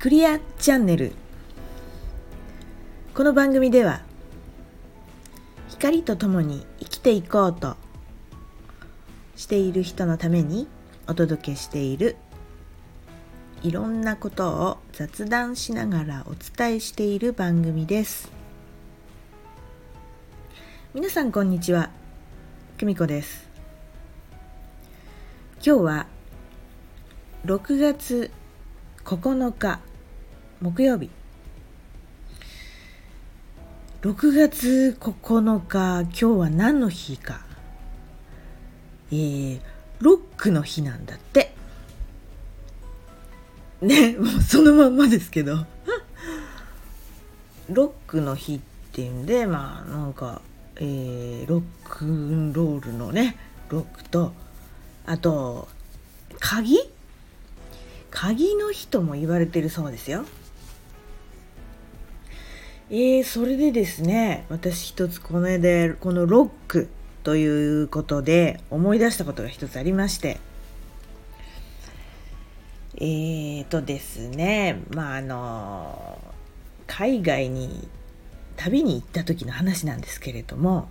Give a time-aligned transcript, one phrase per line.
[0.00, 1.10] クリアチャンネル。
[3.14, 4.02] この番組では
[5.70, 7.76] 光とともに生きていこうと
[9.34, 10.68] している人のために
[11.08, 12.14] お届けしている
[13.64, 18.30] いろんなことを雑談しながらお伝えしている番組です。
[20.94, 21.90] 皆さんこんにちは
[22.76, 23.48] 久美子です。
[25.56, 26.06] 今日は
[27.44, 28.30] 6月
[29.04, 29.80] 9日
[30.60, 31.08] 木曜日。
[34.02, 37.42] 6月9日今日は何の日か。
[39.12, 39.60] えー、
[40.00, 41.54] ロックの日なんだって。
[43.80, 45.64] ねもうそのまんまですけど。
[47.70, 50.42] ロックの日っていうんでまあなんか、
[50.74, 53.36] えー、ロックンロールのね
[53.68, 54.32] ロックと
[55.06, 55.68] あと
[56.40, 56.78] 鍵？
[58.10, 60.24] 鍵の日とも言われてるそうですよ。
[62.90, 66.88] えー、それでですね私一つこのでこのロック
[67.22, 70.38] ということで思い出したことが一つありまして。
[73.00, 76.18] えーとですねまああの
[76.88, 77.86] 海外に
[78.56, 80.88] 旅に行った時の話なんですけれども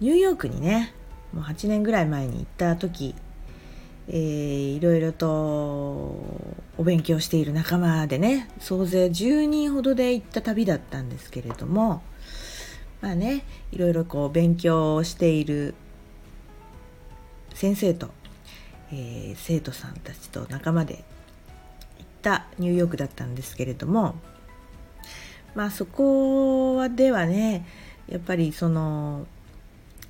[0.00, 0.94] ニューヨークにね
[1.34, 3.14] もう8年ぐらい前に行った時、
[4.08, 5.26] えー、いろいろと
[6.76, 12.02] お勉強している仲間でね総勢10人ほどで行った旅だったんですけれども
[13.00, 15.74] まあねいろいろこう勉強をしている
[17.54, 18.10] 先生と、
[18.92, 21.04] えー、生徒さんたちと仲間で行っ
[22.20, 24.16] たニューヨークだったんですけれども
[25.54, 27.66] まあそこではね
[28.08, 29.26] やっぱりその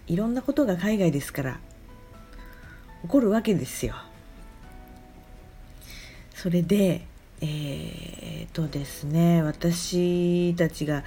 [0.07, 1.61] いろんなことが海外ですから
[3.05, 3.95] 起こるわけですよ。
[6.35, 7.07] それで
[7.41, 11.05] えー、とですね私たちが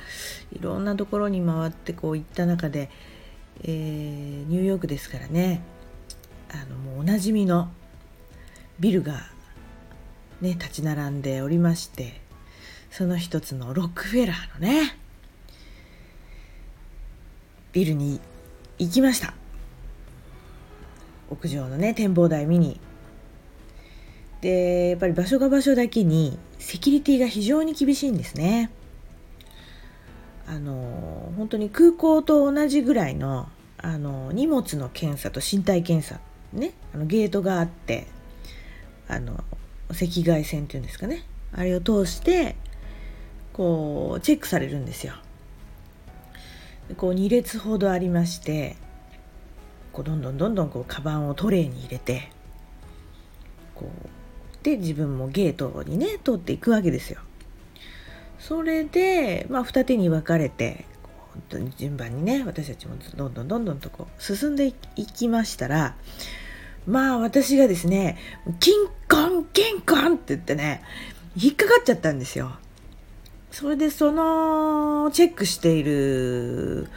[0.51, 2.91] いろんなところに回ってこう行った中で、
[3.63, 5.61] えー、ニューヨークですからね
[6.51, 7.69] あのもうおなじみの
[8.79, 9.13] ビルが
[10.41, 12.21] ね立ち並んでおりまして
[12.91, 14.95] その一つのロックフェラーのね
[17.73, 18.19] ビルに
[18.77, 19.33] 行きました
[21.29, 22.79] 屋上のね展望台見に。
[24.41, 28.69] でやっぱり場所が場所だけにセキュリティが非常に厳しいんですね。
[30.47, 33.49] あの本当に空港と同じぐらいの
[33.79, 36.19] あの荷物の検査と身体検査
[36.53, 38.07] ねあのゲートがあって
[39.07, 39.43] あの
[39.89, 41.23] 赤外線っていうんですかね。
[41.53, 42.55] あれを通して
[43.53, 45.13] こうチェックされるんですよ。
[46.95, 48.77] こう2列ほどありまして
[49.97, 52.29] こうどんどんどんどんこうカバンをトレーに入れて
[53.73, 57.19] こうで自分もゲートにね通っていくわけですよ。
[58.37, 60.85] それで、まあ、二手に分かれて
[61.33, 64.73] 本当に順番にね私たちもどんどんどんどんとこう進んでい
[65.07, 65.95] きましたら
[66.85, 68.19] まあ私がですね
[68.59, 70.83] キンコンキンコンって言ってね
[71.35, 72.51] 引っかかっちゃったんですよ。
[73.49, 76.87] それでそのチェックしている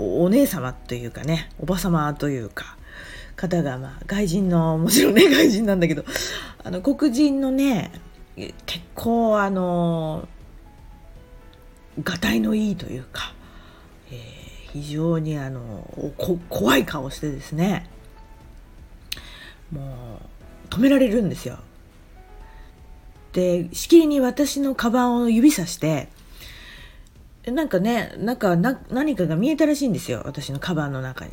[0.00, 2.76] お姉様というかねおば様というか
[3.36, 6.04] 方が、まあ、外人のもちろんね外人なんだけど
[6.62, 7.90] あの黒人のね
[8.36, 10.28] 結構あの
[12.02, 13.34] がたいのいいというか、
[14.10, 15.84] えー、非常にあの
[16.48, 17.88] 怖い顔してですね
[19.72, 20.20] も
[20.66, 21.58] う止められるんですよ。
[23.32, 26.08] でしきりに私のカバンを指さして
[27.46, 31.32] なんかねなんかな何かが見えたらしいんですよ私のカバンの中に。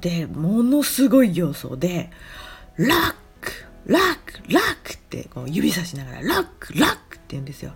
[0.00, 2.10] でものすごい形相で
[2.44, 3.52] 「Rock
[3.86, 7.72] Rock Rock!」ってこう指さしながら「Rock Rock!」って言うんですよ。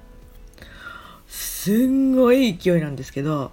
[1.26, 3.50] すんごい勢いなんですけど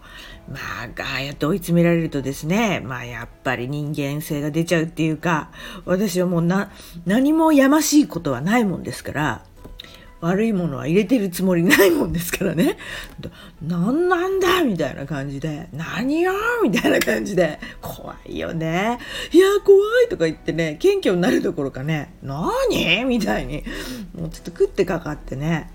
[0.49, 5.49] まあああやって追い詰められるとですねまあやっぱり人間性が出ちゃうっていうか
[5.85, 6.71] 私はもうな
[7.05, 9.45] 何もやましいことはないもんですから
[10.21, 12.77] 悪いものは入れてるつもりないもんですからね。
[13.61, 16.31] 何なんだみたいな感じで、何よ
[16.63, 18.99] みたいな感じで、怖いよね。
[19.31, 23.63] いや、怖いとか言ってね、謙虚になるどころかね、何みたいに、
[24.15, 25.71] もうちょっと食ってかかってね、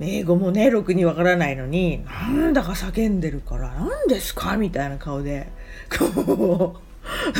[0.00, 5.48] 英語もね、ろくにわからないのに、なんだか叫んでるから、何ですかみたいな顔で、
[5.98, 6.76] こ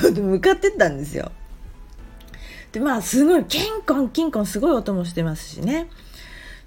[0.05, 1.33] う、 向かってったんですよ。
[2.73, 5.89] でまあすごいキンコンキンコンすごい音もしてますしね。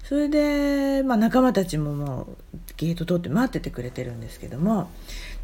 [0.04, 4.90] それで、まあ、仲間たちももうゲート通って待っててくれてるんですけども。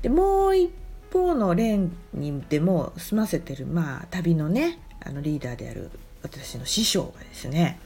[0.02, 0.70] でもう一
[1.12, 5.90] 方のレーンにでも済ませてる、まあ、旅のねあのリーダーである
[6.22, 7.78] 私の師匠がですね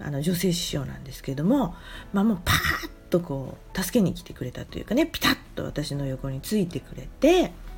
[0.00, 1.74] あの女性師匠なんですけども、
[2.12, 7.52] まあ、もうパーッとこう助けに来てくれたというかねピタッと私の横についてくれて「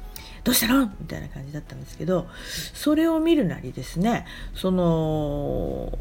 [0.44, 2.28] どうしたの?」みたいな感じだったんですけど
[2.74, 5.98] それを見るなりですねその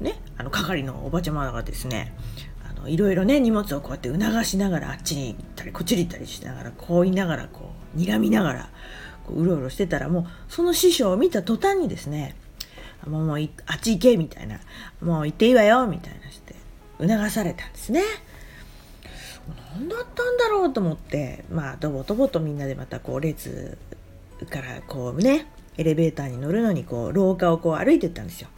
[0.00, 2.14] ねあの係のおばちゃまがですね
[2.68, 8.68] あのいろいろね荷物をこうやって促しながらあっちに行ったりこっちに行ったりしながらこう言いながらこう睨みながら
[9.26, 12.36] こううろうろしてたらもうその師匠を見た途端にですね
[13.06, 14.60] もうあっち行けみたいな
[15.02, 16.54] もう行っていいわよみたいなして
[17.00, 18.02] 促されたんですね。
[19.76, 23.76] 何だったんだろうと思ってまあドボドボとみんなでまたこう列
[24.50, 25.46] からこうね
[25.76, 28.48] エレベーターに乗るのにこう廊下をこう歩いてったんですよ。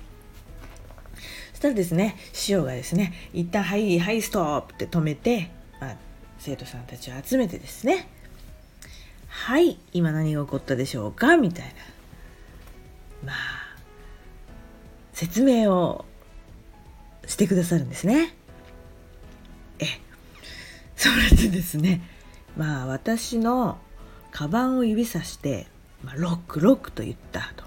[1.52, 5.50] そしたらですね師匠がですね一旦「はいはいストップ」って止めて、
[5.80, 5.96] まあ、
[6.38, 8.08] 生徒さんたちを集めてですね
[9.26, 11.72] 「はい今何が起こったでしょうか?」みたいな
[13.24, 13.36] まあ
[15.14, 16.04] 説明を
[17.26, 18.34] してくださるんですね。
[19.78, 19.86] え
[21.36, 22.02] でですね
[22.56, 23.78] まあ私の
[24.30, 25.66] カバンを指さして
[26.02, 27.64] 「まあ、ロックロック」と言ったと。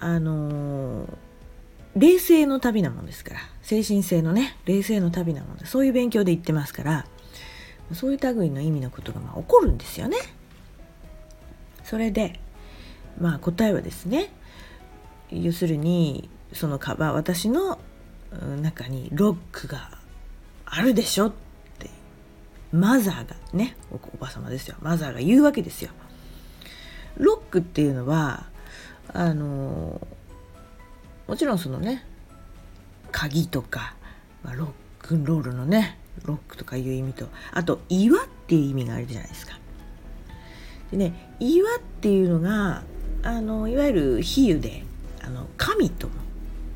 [0.00, 1.08] あのー、
[1.94, 7.06] 冷静の旅なもんですから精神性のね冷静の旅なもんでそういう勉強で言ってますから
[7.92, 10.16] そういう類の意味のことがまあ起こるんですよね。
[11.84, 12.40] それで
[13.20, 14.32] まあ答えはですね
[15.30, 17.78] 要するにそのカバン私の
[18.60, 19.98] 中にロックが
[20.64, 21.32] あるでしょっ
[22.72, 25.90] マザーがねおば様ですよマザーが言うわけですよ。
[27.18, 28.46] ロックっていうのは
[29.12, 30.06] あの
[31.26, 32.04] もちろんそのね
[33.10, 33.94] 鍵とか、
[34.42, 39.58] まあ、ロックンロールのねロックとかいう意味とあと岩っていう意味があるじゃないですか。
[40.90, 42.82] でね岩っていうのが
[43.22, 44.84] あのいわゆる比喩で
[45.22, 46.14] あの神とも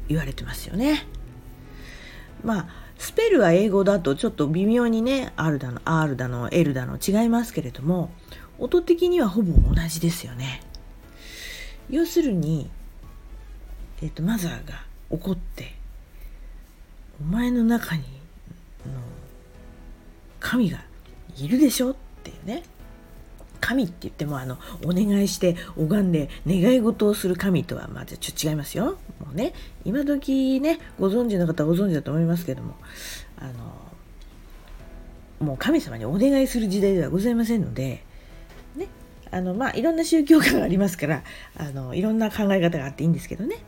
[0.09, 1.07] 言われてますよね。
[2.45, 8.11] まあスペルは英語だとちょっと微妙にね R だの R だの L だの違いますけれども
[8.59, 10.63] 音的にはほぼ同じですよね。
[11.91, 12.71] 要するに、
[14.03, 15.75] えーと、マザーが怒って
[17.21, 18.03] 「お前の中に
[20.41, 20.85] 神が
[21.37, 22.65] いるでしょ」っていうね
[23.67, 28.97] 神って言ってもあのお願いして拝んで願い事をする神とはまあちょっと違いますよ。
[29.19, 29.55] もうね
[29.85, 32.77] 今時ねご存知の方はご存知だと思いますけども
[33.41, 33.47] あ
[35.41, 38.05] のもう神様にお願いする時代ではございませんので
[38.77, 38.87] ね
[39.33, 41.25] あのまあいろんな宗教観がありますから
[41.57, 43.59] あのいろんな考え方があっていいんですけどね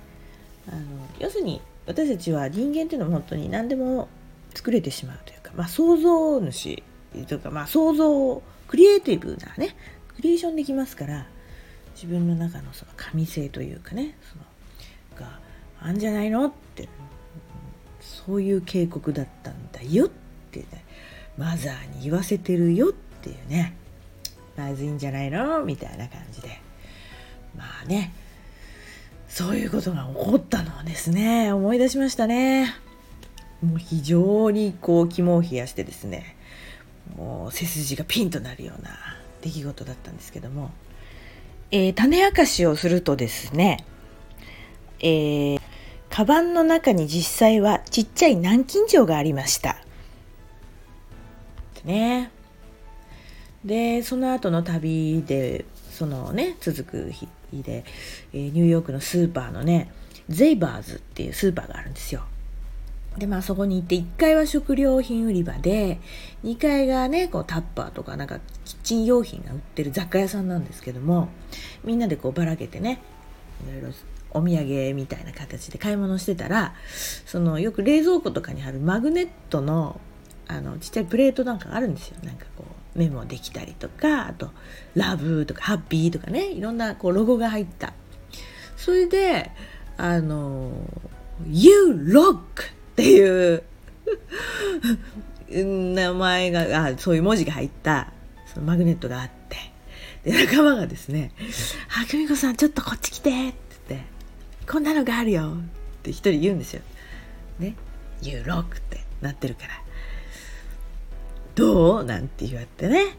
[0.69, 0.79] あの
[1.19, 4.09] 要するに私たちは人間っていうのは本当に何でも
[4.55, 6.83] 作れてしまうというか、まあ、創造主
[7.27, 9.75] というか、まあ、想像クリエイティブなね
[10.15, 11.27] クリエーションできますから
[11.95, 15.41] 自分の中のその神性というかねそのが
[15.81, 16.89] あんじゃないのって
[18.01, 20.09] そういう警告だったんだよっ
[20.51, 20.85] てね
[21.37, 23.75] マザーに言わせてるよっていうね
[24.57, 26.61] まずいんじゃないのみたいな感じで。
[27.57, 28.13] まあね
[29.29, 31.53] そういうことが起こったのをですね。
[31.53, 32.75] 思い出しましたね。
[33.63, 36.38] もう非常にこう肝を冷やしてですね。
[37.17, 38.91] もう背筋がピンとなるような
[39.43, 40.71] 出来事だったんですけども、
[41.71, 43.85] えー、種明かしをするとですね、
[45.01, 45.61] えー、
[46.11, 49.79] カバンの中に実際はちっちゃい南京錠がありました。
[51.85, 52.31] ね
[53.65, 57.85] でその後の旅でそのね続く日で、
[58.33, 59.91] えー、ニューヨークのスーパーのね
[60.29, 62.23] ゼイバーズっていうスーパーがあるんですよ。
[63.17, 66.01] でまあそこに行って1階は食料品売り場で
[66.45, 71.29] 2階がねこうタッパーとかなんかキッチン用品が売ってる雑貨屋さんなんですけども
[71.85, 73.01] みんなでこうばらけてね
[73.67, 73.89] いろいろ
[74.31, 76.75] お土産みたいな形で買い物してたら
[77.27, 80.01] そのよく冷蔵庫とかに貼るマグネットの
[80.47, 82.17] あのちっちゃいプレートなんかあるんですよ。
[82.25, 84.51] なんかこうメモできたりとかあと
[84.97, 87.93] 「ラブ」とか「ハッピー」とかねいろんなこうロゴが入った。
[88.77, 89.51] それで
[89.99, 90.73] あの
[91.47, 93.63] 「You Rock」っていう。
[95.51, 98.13] 名前があそういう文字が入った
[98.53, 99.57] そのマグネットがあって。
[100.25, 101.31] で仲間がですね
[101.97, 103.55] 「あ久美子さんちょっとこっち来て」って
[103.89, 104.07] 言って
[104.71, 106.83] 「こんなのがあるよ」って一人言うんですよ。
[107.61, 107.77] ね
[108.21, 109.71] 「You rock」ってなってるから
[111.55, 113.17] 「どう?」なんて言われてね。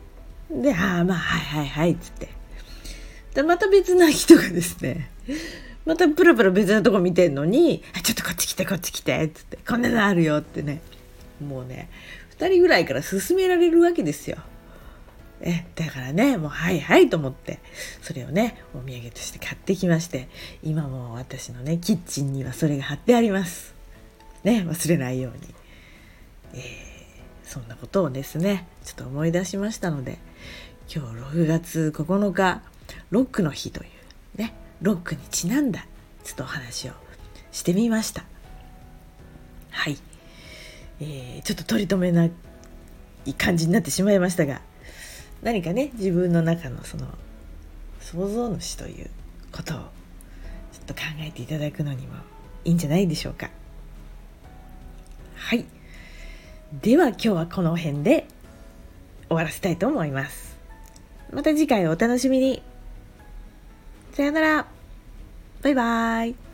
[0.52, 2.30] で「ああまあはいはいはい」っつって。
[3.34, 5.10] でまた別な人がですね
[5.90, 10.82] またプラプラ別なとこ見てんのに「ちょっとこっち来てこっち来て」っつって「こんなのあるよ」ってね。
[11.44, 11.90] もうね
[12.38, 14.38] 2人ぐらいから勧められるわけですよ。
[15.42, 17.58] えだからねもうはいはいと思って
[18.04, 20.28] それをねお土産として買ってきまして
[20.62, 23.74] 今も私のねキッチンにはそれが貼ってあります。
[24.44, 25.56] ね忘れないように、
[26.54, 30.20] えー、そんなことをですねちょっと思い出しましたので
[30.94, 32.62] 今日6月9日
[33.10, 33.99] ロックの日という
[34.82, 35.86] ロックにちなんだ
[36.24, 36.94] ちょっとお話を
[37.52, 38.24] してみました。
[39.72, 39.98] はい、
[41.02, 42.26] えー、ちょっと取り留めな
[43.26, 44.62] い感じになってしまいましたが
[45.42, 47.08] 何かね自分の中のその
[48.02, 49.10] 創造主という
[49.52, 49.86] ことをちょっ
[50.88, 52.14] と考えていただくのにも
[52.66, 53.50] いいんじゃないでしょうか。
[55.36, 55.66] はい。
[56.82, 58.28] では今日はこの辺で
[59.28, 60.58] 終わらせたいと思います。
[61.32, 62.69] また次回お楽しみに。
[64.20, 64.66] さよなら。
[65.62, 66.49] バイバーイ。